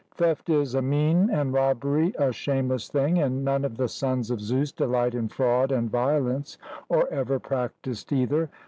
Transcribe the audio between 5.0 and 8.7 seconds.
in fraud and violence, or ever practised either.